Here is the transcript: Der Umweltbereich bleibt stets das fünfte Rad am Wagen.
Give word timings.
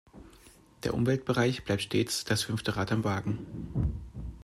Der 0.81 0.95
Umweltbereich 0.95 1.63
bleibt 1.63 1.83
stets 1.83 2.25
das 2.25 2.41
fünfte 2.45 2.75
Rad 2.75 2.91
am 2.91 3.03
Wagen. 3.03 3.99